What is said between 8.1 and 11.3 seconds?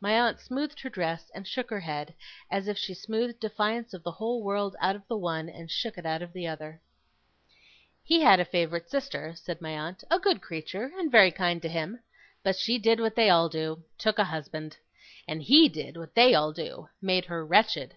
had a favourite sister,' said my aunt, 'a good creature, and very